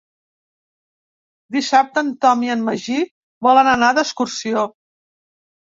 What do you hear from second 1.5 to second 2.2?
Dissabte en